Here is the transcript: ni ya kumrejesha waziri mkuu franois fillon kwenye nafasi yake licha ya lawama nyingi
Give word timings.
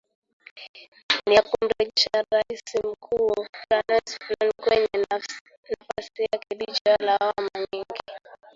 ni 1.27 1.35
ya 1.35 1.41
kumrejesha 1.43 2.25
waziri 2.31 2.87
mkuu 2.89 3.45
franois 3.51 4.19
fillon 4.23 4.51
kwenye 4.57 5.05
nafasi 5.69 6.21
yake 6.31 6.55
licha 6.55 6.89
ya 6.91 6.97
lawama 7.05 7.49
nyingi 7.73 8.01